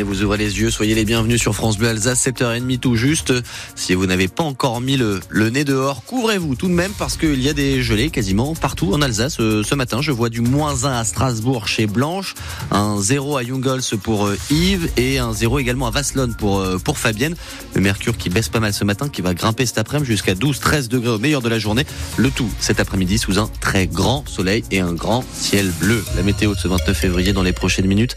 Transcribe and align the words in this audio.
vous 0.00 0.22
ouvrez 0.22 0.38
les 0.38 0.58
yeux. 0.58 0.70
Soyez 0.70 0.94
les 0.94 1.04
bienvenus 1.04 1.38
sur 1.38 1.54
France 1.54 1.76
Bleu 1.76 1.88
Alsace, 1.88 2.26
7h30 2.26 2.78
tout 2.78 2.96
juste. 2.96 3.34
Si 3.74 3.92
vous 3.92 4.06
n'avez 4.06 4.28
pas 4.28 4.42
encore 4.42 4.80
mis 4.80 4.96
le, 4.96 5.20
le 5.28 5.50
nez 5.50 5.64
dehors, 5.64 6.02
couvrez-vous 6.04 6.54
tout 6.54 6.68
de 6.68 6.72
même 6.72 6.92
parce 6.98 7.18
qu'il 7.18 7.42
y 7.42 7.48
a 7.50 7.52
des 7.52 7.82
gelées 7.82 8.08
quasiment 8.08 8.54
partout 8.54 8.94
en 8.94 9.02
Alsace. 9.02 9.36
Euh, 9.40 9.62
ce 9.62 9.74
matin, 9.74 10.00
je 10.00 10.10
vois 10.10 10.30
du 10.30 10.40
moins 10.40 10.86
1 10.86 10.92
à 10.92 11.04
Strasbourg 11.04 11.68
chez 11.68 11.86
Blanche, 11.86 12.34
un 12.70 12.98
0 12.98 13.36
à 13.36 13.44
Jungels 13.44 13.98
pour 14.02 14.26
euh, 14.26 14.38
Yves 14.50 14.88
et 14.96 15.18
un 15.18 15.34
0 15.34 15.58
également 15.58 15.86
à 15.86 15.90
Vasselonne 15.90 16.34
pour, 16.34 16.60
euh, 16.60 16.78
pour 16.78 16.96
Fabienne. 16.96 17.34
Le 17.74 17.82
mercure 17.82 18.16
qui 18.16 18.30
baisse 18.30 18.48
pas 18.48 18.60
mal 18.60 18.72
ce 18.72 18.84
matin, 18.84 19.10
qui 19.10 19.20
va 19.20 19.34
grimper 19.34 19.66
cet 19.66 19.76
après-midi 19.76 20.12
jusqu'à 20.12 20.34
12-13 20.34 20.88
degrés 20.88 21.10
au 21.10 21.18
meilleur 21.18 21.42
de 21.42 21.48
la 21.50 21.58
journée. 21.58 21.84
Le 22.16 22.30
tout 22.30 22.50
cet 22.60 22.80
après-midi 22.80 23.18
sous 23.18 23.38
un 23.38 23.50
très 23.60 23.86
grand 23.86 24.24
soleil 24.26 24.64
et 24.70 24.80
un 24.80 24.94
grand 24.94 25.24
ciel 25.34 25.70
bleu. 25.80 26.02
La 26.16 26.22
météo 26.22 26.54
de 26.54 26.58
ce 26.58 26.68
29 26.68 26.96
février 26.96 27.32
dans 27.32 27.42
les 27.42 27.52
prochaines 27.52 27.86
minutes. 27.86 28.14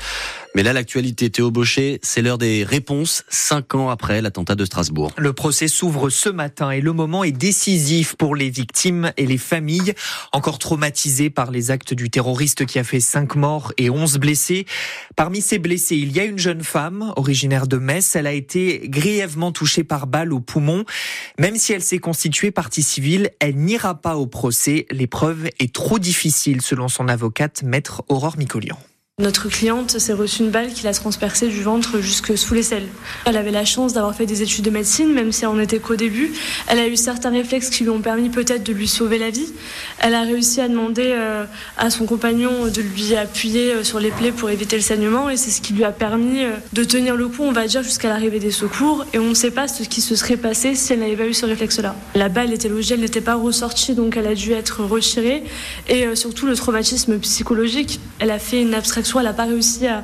Mais 0.56 0.64
là, 0.64 0.72
l'actualité, 0.72 1.30
Théo 1.30 1.52
Baucher, 1.52 2.00
c'est 2.02 2.22
l'heure 2.22 2.38
des 2.38 2.64
réponses, 2.64 3.26
cinq 3.28 3.76
ans 3.76 3.90
après 3.90 4.22
l'attentat 4.22 4.56
de 4.56 4.64
Strasbourg. 4.64 5.12
Le 5.18 5.34
procès 5.34 5.68
s'ouvre 5.68 6.10
ce 6.10 6.30
matin 6.30 6.72
et 6.72 6.80
le 6.80 6.94
moment 6.94 7.26
est 7.26 7.34
décisif 7.34 8.16
pour 8.16 8.38
les 8.38 8.50
victimes 8.50 9.12
et 9.18 9.26
les 9.26 9.38
familles, 9.38 9.94
encore 10.32 10.58
traumatisées 10.58 11.30
par 11.30 11.52
les 11.52 11.72
actes 11.72 11.94
du 11.94 12.10
terroriste 12.10 12.66
qui 12.66 12.80
a 12.80 12.86
fait 12.86 13.02
cinq 13.02 13.36
morts 13.36 13.74
et 13.78 13.90
onze 13.90 14.18
blessés. 14.18 14.66
Parmi 15.18 15.42
ces 15.42 15.60
blessés, 15.60 15.98
il 15.98 16.14
y 16.14 16.22
a 16.22 16.24
une 16.24 16.40
jeune 16.40 16.64
femme, 16.64 17.12
originaire 17.18 17.68
de 17.68 17.76
Metz. 17.76 18.16
Elle 18.16 18.28
a 18.28 18.32
été 18.32 18.84
grièvement 18.86 19.52
touchée 19.52 19.84
par 19.84 20.08
balle 20.08 20.32
au 20.32 20.40
poumon. 20.40 20.86
Même 21.38 21.58
si 21.58 21.74
elle 21.74 21.84
s'est 21.84 22.00
constituée 22.00 22.52
partie 22.52 22.84
civile, 22.84 23.30
elle 23.42 23.58
n'ira 23.58 23.96
pas 23.96 24.16
au 24.16 24.26
procès. 24.26 24.86
L'épreuve 24.90 25.50
est 25.60 25.74
trop 25.74 26.00
difficile, 26.00 26.62
selon 26.62 26.88
son 26.88 27.10
avocate, 27.10 27.62
maître 27.64 28.06
Aurore 28.08 28.38
Micolian. 28.38 28.78
Notre 29.22 29.48
cliente 29.48 29.98
s'est 29.98 30.12
reçue 30.12 30.44
une 30.44 30.50
balle 30.50 30.74
qui 30.74 30.84
l'a 30.84 30.92
transpercée 30.92 31.48
du 31.48 31.64
ventre 31.64 32.02
jusque 32.02 32.38
sous 32.38 32.54
les 32.54 32.64
selles. 32.64 32.90
Elle 33.24 33.38
avait 33.38 33.50
la 33.50 33.64
chance 33.64 33.94
d'avoir 33.94 34.14
fait 34.14 34.26
des 34.26 34.42
études 34.42 34.66
de 34.66 34.70
médecine, 34.70 35.14
même 35.14 35.32
si 35.32 35.46
elle 35.46 35.52
n'en 35.52 35.60
était 35.60 35.80
qu'au 35.80 35.96
début. 35.96 36.34
Elle 36.68 36.80
a 36.80 36.88
eu 36.90 36.98
certains 36.98 37.30
réflexes 37.30 37.70
qui 37.70 37.84
lui 37.84 37.92
ont 37.92 38.02
permis 38.02 38.28
peut-être 38.28 38.66
de 38.66 38.74
lui 38.74 38.90
sauver 38.90 39.18
la 39.18 39.30
vie. 39.30 39.48
Elle 40.00 40.16
a 40.16 40.24
réussi 40.24 40.60
à 40.60 40.68
demander 40.68 41.14
euh, 41.16 41.46
à 41.78 41.90
son 41.92 42.06
compagnon 42.06 42.68
de 42.68 42.82
lui 42.82 43.16
appuyer 43.16 43.72
euh, 43.72 43.84
sur 43.86 44.02
les 44.02 44.12
plaies 44.12 44.34
pour 44.34 44.50
éviter 44.50 44.76
le 44.76 44.82
saignement 44.82 45.30
et 45.30 45.38
c'est 45.38 45.50
ce 45.50 45.62
qui 45.62 45.72
lui 45.72 45.86
a 45.86 45.94
permis 45.94 46.44
euh, 46.44 46.52
de 46.74 46.84
tenir 46.84 47.16
le 47.16 47.30
coup, 47.30 47.44
on 47.44 47.54
va 47.54 47.68
dire, 47.68 47.84
jusqu'à 47.84 48.10
l'arrivée 48.10 48.40
des 48.40 48.52
secours. 48.52 49.06
Et 49.14 49.20
on 49.20 49.30
ne 49.30 49.34
sait 49.34 49.52
pas 49.52 49.70
ce 49.70 49.84
qui 49.84 50.02
se 50.02 50.18
serait 50.18 50.36
passé 50.36 50.76
si 50.76 50.92
elle 50.92 51.00
n'avait 51.00 51.16
pas 51.16 51.28
eu 51.28 51.34
ce 51.34 51.46
réflexe-là. 51.46 51.96
La 52.16 52.28
balle 52.28 52.52
était 52.52 52.68
logée, 52.68 52.96
elle 52.96 53.00
n'était 53.00 53.22
pas 53.22 53.36
ressortie, 53.36 53.96
donc 53.96 54.18
elle 54.18 54.28
a 54.28 54.36
dû 54.36 54.52
être 54.52 54.84
retirée. 54.84 55.46
Et 55.88 56.14
surtout 56.18 56.48
le 56.48 56.56
traumatisme 56.56 57.18
psychologique, 57.20 58.02
elle 58.20 58.32
a 58.32 58.40
fait 58.40 58.62
une 58.62 58.74
abstraction 58.74 59.05
elle 59.20 59.24
n'a 59.26 59.34
pas 59.34 59.46
réussi 59.46 59.88
à, 59.88 60.04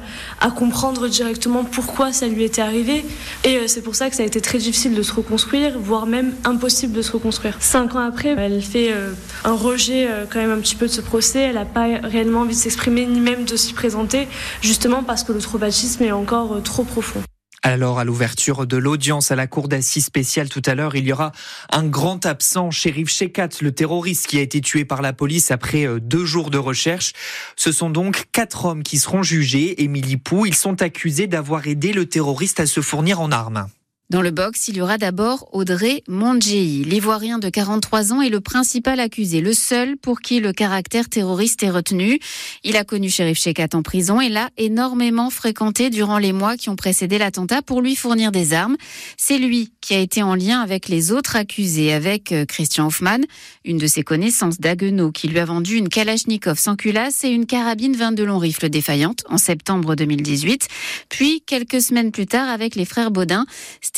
comprendre 0.52 1.08
directement 1.08 1.64
pourquoi 1.64 2.14
ça 2.14 2.28
lui 2.28 2.44
était 2.44 2.62
arrivé. 2.62 3.06
Et 3.44 3.58
euh, 3.58 3.68
c'est 3.68 3.82
pour 3.82 3.96
ça 3.96 4.10
que 4.10 4.16
ça 4.16 4.24
a 4.24 4.26
été 4.26 4.42
très 4.42 4.58
difficile 4.58 4.94
de 4.94 5.02
se 5.02 5.14
reconstruire, 5.14 5.80
voire 5.80 6.06
même 6.06 6.34
impossible 6.44 6.94
de 6.94 7.02
se 7.02 7.12
reconstruire. 7.12 7.58
Cinq 7.60 7.96
ans 7.96 8.00
après, 8.00 8.36
elle 8.38 8.62
fait 8.62 8.92
euh, 8.92 9.14
un 9.44 9.54
rejet 9.54 10.08
euh, 10.08 10.26
quand 10.30 10.40
même 10.40 10.52
un 10.52 10.60
petit 10.60 10.76
peu 10.76 10.88
de 10.88 10.92
ce 10.92 11.02
procès. 11.02 11.40
Elle 11.40 11.56
n'a 11.56 11.66
pas 11.66 11.88
réellement 12.04 12.42
envie 12.42 12.56
de 12.56 12.60
s'exprimer, 12.60 13.06
ni 13.06 13.20
même 13.20 13.46
de 13.46 13.56
s'y 13.56 13.74
présenter, 13.74 14.28
justement 14.62 15.04
parce 15.04 15.24
que 15.24 15.32
le 15.32 15.40
traumatisme 15.40 16.04
est 16.04 16.12
encore 16.12 16.62
trop 16.64 16.84
profond. 16.84 17.22
Alors, 17.64 18.00
à 18.00 18.06
l'ouverture 18.06 18.66
de 18.66 18.76
l'audience 18.76 19.30
à 19.30 19.36
la 19.36 19.46
cour 19.46 19.68
d'assises 19.68 20.06
spéciale 20.06 20.50
tout 20.50 20.64
à 20.66 20.74
l'heure, 20.74 20.96
il 20.96 21.06
y 21.06 21.14
aura 21.14 21.32
un 21.72 21.86
grand 21.86 22.26
absent, 22.26 22.72
Shérif 22.72 23.10
Shekat, 23.10 23.50
le 23.62 23.72
terroriste 23.72 24.26
qui 24.26 24.40
a 24.40 24.42
été 24.42 24.62
tué 24.62 24.84
par 24.84 25.04
la 25.04 25.14
police 25.14 25.52
après 25.52 25.86
euh, 25.86 26.00
deux 26.00 26.26
jours 26.26 26.50
de 26.50 26.58
recherche. 26.58 27.14
Ce 27.56 27.72
sont 27.72 27.92
donc 27.92 28.26
quatre 28.32 28.66
hommes 28.66 28.82
qui 28.82 28.98
seront 28.98 29.22
jugés. 29.22 29.84
Émilie 29.84 30.18
Pou, 30.18 30.48
ils 30.48 30.56
sont 30.56 30.82
accusés 30.82 31.28
d'avoir 31.28 31.68
aidé 31.68 31.94
le 31.94 32.08
terroriste 32.08 32.60
à 32.60 32.66
se 32.66 32.82
fournir 32.82 33.22
en 33.22 33.32
armes. 33.32 33.68
Dans 34.12 34.22
le 34.22 34.32
box, 34.32 34.68
il 34.68 34.76
y 34.76 34.82
aura 34.82 34.98
d'abord 34.98 35.48
Audrey 35.54 36.04
Mondjei. 36.10 36.84
L'Ivoirien 36.84 37.40
de 37.40 37.48
43 37.48 38.12
ans 38.12 38.22
est 38.22 38.28
le 38.28 38.42
principal 38.42 39.00
accusé, 39.00 39.40
le 39.40 39.54
seul 39.54 39.96
pour 39.96 40.20
qui 40.20 40.42
le 40.42 40.52
caractère 40.52 41.08
terroriste 41.08 41.64
est 41.64 41.70
retenu. 41.70 42.20
Il 42.66 42.76
a 42.76 42.84
connu 42.84 43.10
Sheriff 43.10 43.40
Shekat 43.40 43.70
en 43.72 43.84
prison 43.84 44.20
et 44.20 44.28
l'a 44.28 44.50
énormément 44.58 45.30
fréquenté 45.30 45.90
durant 45.90 46.18
les 46.18 46.34
mois 46.34 46.58
qui 46.58 46.68
ont 46.68 46.76
précédé 46.76 47.20
l'attentat 47.20 47.62
pour 47.62 47.80
lui 47.80 47.96
fournir 47.96 48.34
des 48.34 48.52
armes. 48.52 48.76
C'est 49.16 49.38
lui 49.38 49.72
qui 49.80 49.94
a 49.94 50.00
été 50.00 50.22
en 50.22 50.36
lien 50.36 50.60
avec 50.60 50.90
les 50.90 51.14
autres 51.14 51.38
accusés, 51.38 51.94
avec 51.94 52.34
euh, 52.34 52.44
Christian 52.44 52.88
Hoffman, 52.88 53.20
une 53.64 53.78
de 53.78 53.88
ses 53.88 54.04
connaissances 54.04 54.60
d'Aguenau, 54.60 55.14
qui 55.14 55.30
lui 55.30 55.40
a 55.40 55.46
vendu 55.46 55.78
une 55.78 55.88
Kalachnikov 55.88 56.60
sans 56.60 56.76
culasse 56.76 57.24
et 57.24 57.30
une 57.30 57.46
carabine 57.46 57.96
22 57.96 58.26
long 58.26 58.40
rifle 58.40 58.68
défaillante 58.68 59.24
en 59.30 59.38
septembre 59.38 59.96
2018. 59.96 60.68
Puis, 61.08 61.42
quelques 61.46 61.82
semaines 61.82 62.12
plus 62.12 62.28
tard, 62.28 62.50
avec 62.50 62.76
les 62.76 62.84
frères 62.84 63.12
Baudin, 63.12 63.46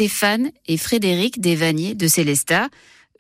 Stéphane 0.04 0.52
et 0.68 0.76
Frédéric 0.76 1.40
Desvaniers 1.40 1.96
de 1.96 2.08
Célestat. 2.08 2.68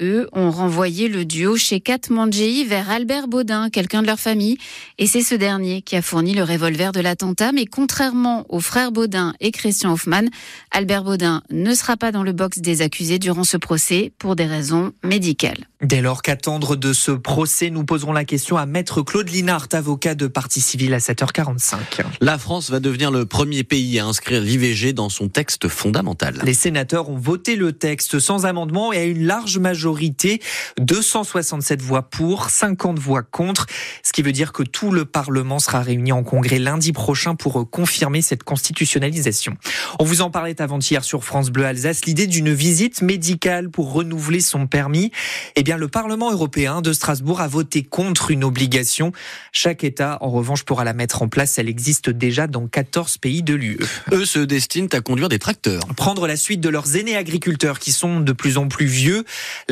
Eux 0.03 0.27
ont 0.33 0.51
renvoyé 0.51 1.07
le 1.07 1.23
duo 1.23 1.55
chez 1.55 1.79
Kat 1.79 2.09
Mangei 2.09 2.65
vers 2.65 2.89
Albert 2.89 3.29
Baudin, 3.29 3.69
quelqu'un 3.69 4.01
de 4.01 4.07
leur 4.07 4.19
famille, 4.19 4.57
et 4.97 5.07
c'est 5.07 5.21
ce 5.21 5.33
dernier 5.33 5.81
qui 5.81 5.95
a 5.95 6.01
fourni 6.01 6.33
le 6.33 6.43
revolver 6.43 6.91
de 6.91 6.99
l'attentat. 6.99 7.53
Mais 7.53 7.65
contrairement 7.65 8.45
aux 8.49 8.59
frères 8.59 8.91
Baudin 8.91 9.33
et 9.39 9.51
Christian 9.51 9.93
Hoffman, 9.93 10.25
Albert 10.71 11.05
Baudin 11.05 11.41
ne 11.51 11.73
sera 11.73 11.95
pas 11.95 12.11
dans 12.11 12.23
le 12.23 12.33
box 12.33 12.59
des 12.59 12.81
accusés 12.81 13.17
durant 13.17 13.45
ce 13.45 13.55
procès 13.55 14.11
pour 14.19 14.35
des 14.35 14.45
raisons 14.45 14.91
médicales. 15.05 15.69
Dès 15.81 16.01
lors 16.01 16.21
qu'attendre 16.21 16.75
de 16.75 16.91
ce 16.91 17.11
procès, 17.11 17.69
nous 17.69 17.85
poserons 17.85 18.13
la 18.13 18.25
question 18.25 18.57
à 18.57 18.65
Maître 18.65 19.01
Claude 19.01 19.29
Linart, 19.29 19.67
avocat 19.71 20.15
de 20.15 20.27
partie 20.27 20.61
civile 20.61 20.93
à 20.93 20.99
7h45. 20.99 21.77
La 22.19 22.37
France 22.37 22.69
va 22.69 22.79
devenir 22.79 23.11
le 23.11 23.25
premier 23.25 23.63
pays 23.63 23.99
à 23.99 24.05
inscrire 24.05 24.41
l'IVG 24.41 24.93
dans 24.93 25.09
son 25.09 25.29
texte 25.29 25.67
fondamental. 25.67 26.39
Les 26.43 26.53
sénateurs 26.53 27.09
ont 27.09 27.17
voté 27.17 27.55
le 27.55 27.73
texte 27.73 28.19
sans 28.19 28.45
amendement 28.45 28.91
et 28.93 28.97
à 28.97 29.03
une 29.03 29.25
large 29.25 29.57
majorité, 29.57 29.92
267 30.79 31.81
voix 31.81 32.03
pour, 32.03 32.49
50 32.49 32.99
voix 32.99 33.23
contre, 33.23 33.67
ce 34.03 34.11
qui 34.11 34.21
veut 34.21 34.31
dire 34.31 34.53
que 34.53 34.63
tout 34.63 34.91
le 34.91 35.05
Parlement 35.05 35.59
sera 35.59 35.81
réuni 35.81 36.11
en 36.11 36.23
congrès 36.23 36.59
lundi 36.59 36.91
prochain 36.91 37.35
pour 37.35 37.69
confirmer 37.69 38.21
cette 38.21 38.43
constitutionnalisation. 38.43 39.57
On 39.99 40.03
vous 40.03 40.21
en 40.21 40.29
parlait 40.29 40.61
avant-hier 40.61 41.03
sur 41.03 41.23
France 41.23 41.49
Bleu 41.49 41.65
Alsace, 41.65 42.05
l'idée 42.05 42.27
d'une 42.27 42.53
visite 42.53 43.01
médicale 43.01 43.69
pour 43.69 43.93
renouveler 43.93 44.39
son 44.39 44.67
permis. 44.67 45.11
Eh 45.55 45.63
bien, 45.63 45.77
le 45.77 45.87
Parlement 45.87 46.31
européen 46.31 46.81
de 46.81 46.93
Strasbourg 46.93 47.41
a 47.41 47.47
voté 47.47 47.83
contre 47.83 48.31
une 48.31 48.43
obligation. 48.43 49.11
Chaque 49.51 49.83
État, 49.83 50.17
en 50.21 50.29
revanche, 50.29 50.63
pourra 50.63 50.83
la 50.83 50.93
mettre 50.93 51.21
en 51.21 51.27
place. 51.27 51.57
Elle 51.57 51.69
existe 51.69 52.09
déjà 52.09 52.47
dans 52.47 52.67
14 52.67 53.17
pays 53.17 53.43
de 53.43 53.53
l'UE. 53.53 53.79
Eux 54.11 54.25
se 54.25 54.39
destinent 54.39 54.89
à 54.91 55.01
conduire 55.01 55.29
des 55.29 55.39
tracteurs. 55.39 55.81
Prendre 55.95 56.27
la 56.27 56.35
suite 56.35 56.61
de 56.61 56.69
leurs 56.69 56.95
aînés 56.95 57.15
agriculteurs 57.15 57.79
qui 57.79 57.91
sont 57.91 58.19
de 58.19 58.31
plus 58.31 58.57
en 58.57 58.67
plus 58.67 58.85
vieux. 58.85 59.23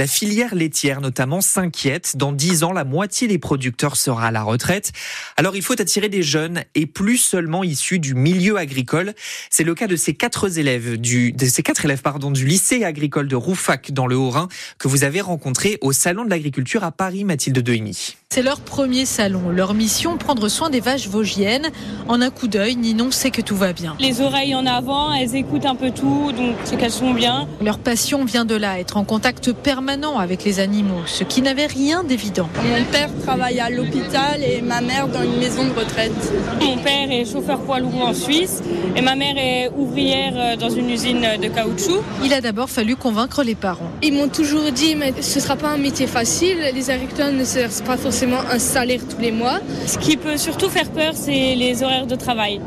La 0.02 0.08
filière 0.08 0.56
laitière, 0.56 1.00
notamment, 1.00 1.42
s'inquiète. 1.42 2.18
Dans 2.18 2.32
10 2.32 2.64
ans, 2.64 2.74
la 2.74 2.84
moitié 2.84 3.28
des 3.28 3.38
producteurs 3.38 3.96
sera 3.96 4.30
à 4.30 4.32
la 4.32 4.42
retraite. 4.42 4.94
Alors, 5.38 5.56
il 5.56 5.62
faut 5.62 5.80
attirer 5.80 6.10
des 6.10 6.24
jeunes 6.24 6.64
et 6.74 6.88
plus 6.88 7.20
seulement 7.20 7.64
issus 7.64 8.00
du 8.00 8.16
milieu 8.16 8.58
agricole. 8.58 9.14
C'est 9.52 9.64
le 9.64 9.76
cas 9.76 9.86
de 9.86 9.96
ces 9.96 10.16
quatre 10.16 10.58
élèves 10.58 11.00
du, 11.00 11.34
de 11.34 11.46
ces 11.46 11.62
quatre 11.62 11.86
élèves, 11.86 12.02
pardon, 12.02 12.32
du 12.32 12.48
lycée 12.48 12.84
agricole 12.84 13.28
de 13.28 13.36
Roufac 13.36 13.92
dans 13.92 14.08
le 14.08 14.16
Haut-Rhin 14.16 14.48
que 14.80 14.88
vous 14.88 15.04
avez 15.04 15.22
rencontré 15.22 15.78
au 15.82 15.92
Salon 15.92 16.26
de 16.26 16.32
l'Agriculture 16.32 16.84
à 16.84 16.92
Paris, 16.92 17.24
Mathilde 17.24 17.60
Deuigny. 17.60 18.16
C'est 18.34 18.44
leur 18.44 18.62
premier 18.62 19.06
salon. 19.06 19.50
Leur 19.50 19.74
mission, 19.74 20.16
prendre 20.16 20.48
soin 20.48 20.70
des 20.70 20.80
vaches 20.80 21.10
vosgiennes. 21.10 21.68
En 22.08 22.22
un 22.22 22.30
coup 22.30 22.48
d'œil, 22.48 22.78
Ninon 22.78 23.12
sait 23.12 23.30
que 23.30 23.42
tout 23.42 23.58
va 23.58 23.74
bien. 23.74 23.98
Les 24.00 24.22
oreilles 24.22 24.56
en 24.56 24.66
avant, 24.66 25.12
elles 25.12 25.36
écoutent 25.36 25.66
un 25.66 25.76
peu 25.76 25.92
tout, 25.92 26.32
donc 26.32 26.56
c'est 26.64 26.78
qu'elles 26.78 26.92
sont 26.92 27.12
bien. 27.14 27.46
Leur 27.62 27.78
passion 27.78 28.24
vient 28.24 28.46
de 28.46 28.56
là, 28.56 28.80
être 28.80 28.96
en 28.96 29.04
contact 29.04 29.52
permanent 29.52 30.18
avec 30.18 30.46
les 30.46 30.62
animaux, 30.62 31.02
ce 31.08 31.26
qui 31.26 31.42
n'avait 31.42 31.66
rien 31.66 32.06
d'évident. 32.06 32.48
Mon 32.64 32.86
père 32.86 33.10
travaille 33.22 33.60
à 33.60 33.70
l'hôpital 33.70 34.42
et 34.42 34.62
ma 34.62 34.80
mère 34.80 35.10
dans 35.10 35.24
une 35.24 35.38
maison 35.38 35.66
de 35.66 35.78
retraite. 35.78 36.14
Mon 36.62 36.78
père 36.78 37.12
est 37.12 37.30
chauffeur 37.30 37.60
poids 37.60 37.80
lourd 37.82 38.02
en 38.02 38.14
Suisse 38.14 38.64
et 38.96 39.02
ma 39.02 39.16
mère 39.16 39.38
est 39.38 39.70
ouvrière 39.76 40.34
euh, 40.38 40.56
dans 40.56 40.70
une 40.70 40.90
usine 40.90 41.28
de 41.42 41.50
caoutchouc. 41.50 42.02
Il 42.24 42.34
a 42.34 42.40
d'abord 42.40 42.70
fallu 42.70 42.96
convaincre 42.96 43.44
les 43.44 43.56
parents. 43.56 43.92
Ils 44.02 44.14
m'ont 44.14 44.30
toujours 44.30 44.72
dit 44.72 44.96
mais 44.96 45.14
ce 45.20 45.42
sera 45.42 45.58
pas 45.58 45.68
un 45.68 45.78
métier 45.78 46.08
facile, 46.08 46.60
les 46.74 46.90
agriculteurs 46.90 47.34
ne 47.34 47.44
servent 47.44 47.84
pas 47.84 47.98
forcément 47.98 48.21
un 48.30 48.60
salaire 48.60 49.02
tous 49.10 49.20
les 49.20 49.32
mois. 49.32 49.60
Ce 49.88 49.98
qui 49.98 50.16
peut 50.16 50.38
surtout 50.38 50.70
faire 50.70 50.90
peur, 50.90 51.14
c'est 51.16 51.56
les 51.56 51.82
horaires 51.84 52.06
de 52.06 52.16
travail. 52.16 52.62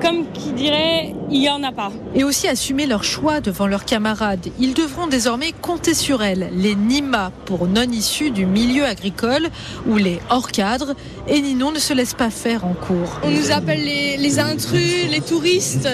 Comme 0.00 0.26
qui 0.32 0.52
dirait, 0.52 1.14
il 1.32 1.40
n'y 1.40 1.48
en 1.48 1.62
a 1.62 1.72
pas. 1.72 1.90
Et 2.14 2.24
aussi 2.24 2.46
assumer 2.46 2.86
leur 2.86 3.04
choix 3.04 3.40
devant 3.40 3.66
leurs 3.66 3.84
camarades. 3.84 4.48
Ils 4.60 4.74
devront 4.74 5.06
désormais 5.06 5.52
compter 5.52 5.94
sur 5.94 6.22
elles, 6.22 6.50
les 6.54 6.74
NIMA 6.74 7.32
pour 7.46 7.66
non 7.66 7.90
issus 7.90 8.30
du 8.30 8.46
milieu 8.46 8.84
agricole 8.84 9.48
ou 9.86 9.96
les 9.96 10.20
hors 10.30 10.50
cadres. 10.50 10.94
Et 11.26 11.40
Ninon 11.40 11.72
ne 11.72 11.78
se 11.78 11.94
laisse 11.94 12.14
pas 12.14 12.30
faire 12.30 12.64
en 12.66 12.74
cours. 12.74 13.20
On 13.22 13.30
nous 13.30 13.50
appelle 13.50 13.82
les, 13.82 14.38
intrus, 14.38 15.08
les 15.10 15.20
touristes. 15.20 15.88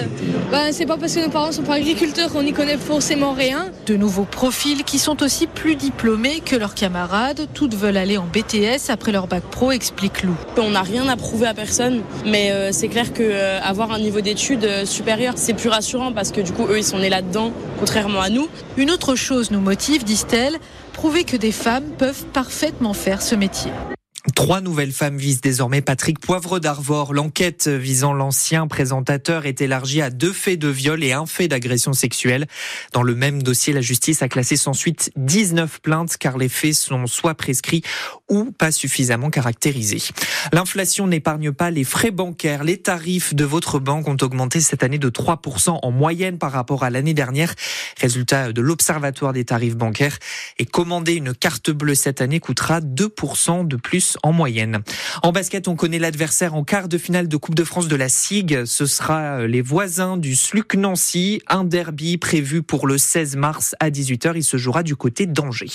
Ben, 0.51 0.71
c'est 0.71 0.85
pas 0.85 0.97
parce 0.97 1.15
que 1.15 1.21
nos 1.21 1.29
parents 1.29 1.51
sont 1.51 1.63
pas 1.63 1.75
agriculteurs 1.75 2.31
qu'on 2.31 2.43
n'y 2.43 2.53
connaît 2.53 2.77
forcément 2.77 3.33
rien. 3.33 3.67
De 3.85 3.95
nouveaux 3.95 4.25
profils 4.25 4.83
qui 4.83 4.99
sont 4.99 5.23
aussi 5.23 5.47
plus 5.47 5.75
diplômés 5.75 6.41
que 6.43 6.55
leurs 6.55 6.75
camarades. 6.75 7.47
Toutes 7.53 7.75
veulent 7.75 7.97
aller 7.97 8.17
en 8.17 8.25
BTS 8.25 8.89
après 8.89 9.11
leur 9.11 9.27
bac 9.27 9.43
pro, 9.43 9.71
explique 9.71 10.23
Lou. 10.23 10.35
On 10.57 10.71
n'a 10.71 10.81
rien 10.81 11.07
à 11.07 11.15
prouver 11.15 11.47
à 11.47 11.53
personne, 11.53 12.01
mais 12.25 12.51
euh, 12.51 12.71
c'est 12.71 12.89
clair 12.89 13.13
qu'avoir 13.13 13.91
euh, 13.91 13.95
un 13.95 13.99
niveau 13.99 14.21
d'études 14.21 14.65
euh, 14.65 14.85
C'est 15.37 15.53
plus 15.53 15.69
rassurant 15.69 16.11
parce 16.11 16.31
que 16.31 16.41
du 16.41 16.51
coup, 16.51 16.65
eux, 16.67 16.77
ils 16.77 16.83
sont 16.83 16.99
nés 16.99 17.09
là-dedans, 17.09 17.51
contrairement 17.79 18.21
à 18.21 18.29
nous. 18.29 18.47
Une 18.77 18.91
autre 18.91 19.15
chose 19.15 19.51
nous 19.51 19.61
motive, 19.61 20.03
disent-elles, 20.03 20.57
prouver 20.93 21.23
que 21.23 21.37
des 21.37 21.51
femmes 21.51 21.89
peuvent 21.97 22.25
parfaitement 22.25 22.93
faire 22.93 23.21
ce 23.21 23.35
métier. 23.35 23.71
Trois 24.35 24.59
nouvelles 24.59 24.91
femmes 24.91 25.17
visent 25.17 25.39
désormais 25.39 25.81
Patrick 25.81 26.19
Poivre 26.19 26.59
d'Arvor. 26.59 27.13
L'enquête 27.13 27.69
visant 27.69 28.11
l'ancien 28.11 28.67
présentateur 28.67 29.45
est 29.45 29.61
élargie 29.61 30.01
à 30.01 30.09
deux 30.09 30.33
faits 30.33 30.59
de 30.59 30.67
viol 30.67 31.01
et 31.05 31.13
un 31.13 31.25
fait 31.25 31.47
d'agression 31.47 31.93
sexuelle. 31.93 32.45
Dans 32.91 33.01
le 33.01 33.15
même 33.15 33.41
dossier, 33.41 33.71
la 33.71 33.79
justice 33.79 34.21
a 34.21 34.27
classé 34.27 34.57
sans 34.57 34.73
suite 34.73 35.11
19 35.15 35.79
plaintes 35.79 36.17
car 36.17 36.37
les 36.37 36.49
faits 36.49 36.73
sont 36.73 37.07
soit 37.07 37.35
prescrits 37.35 37.81
ou 38.29 38.51
pas 38.51 38.73
suffisamment 38.73 39.29
caractérisés. 39.29 40.01
L'inflation 40.51 41.07
n'épargne 41.07 41.53
pas 41.53 41.71
les 41.71 41.85
frais 41.85 42.11
bancaires. 42.11 42.65
Les 42.65 42.77
tarifs 42.77 43.33
de 43.33 43.45
votre 43.45 43.79
banque 43.79 44.09
ont 44.09 44.17
augmenté 44.21 44.59
cette 44.59 44.83
année 44.83 44.99
de 44.99 45.09
3% 45.09 45.79
en 45.81 45.91
moyenne 45.91 46.37
par 46.37 46.51
rapport 46.51 46.83
à 46.83 46.89
l'année 46.89 47.13
dernière. 47.13 47.55
Résultat 47.99 48.51
de 48.51 48.61
l'Observatoire 48.61 49.31
des 49.31 49.45
tarifs 49.45 49.77
bancaires. 49.77 50.19
Et 50.57 50.65
commander 50.65 51.13
une 51.13 51.33
carte 51.33 51.71
bleue 51.71 51.95
cette 51.95 52.19
année 52.19 52.41
coûtera 52.41 52.81
2% 52.81 53.65
de 53.65 53.77
en 54.23 54.31
moyenne. 54.31 54.81
En 55.23 55.31
basket, 55.31 55.67
on 55.67 55.75
connaît 55.75 55.99
l'adversaire 55.99 56.55
en 56.55 56.63
quart 56.63 56.87
de 56.87 56.97
finale 56.97 57.27
de 57.27 57.37
Coupe 57.37 57.55
de 57.55 57.63
France 57.63 57.87
de 57.87 57.95
la 57.95 58.09
SIG. 58.09 58.65
Ce 58.65 58.85
sera 58.85 59.45
les 59.45 59.61
voisins 59.61 60.17
du 60.17 60.35
SLUC 60.35 60.75
Nancy. 60.75 61.41
Un 61.47 61.63
derby 61.63 62.17
prévu 62.17 62.63
pour 62.63 62.87
le 62.87 62.97
16 62.97 63.35
mars 63.35 63.75
à 63.79 63.89
18h. 63.89 64.33
Il 64.35 64.43
se 64.43 64.57
jouera 64.57 64.83
du 64.83 64.95
côté 64.95 65.25
d'Angers. 65.25 65.67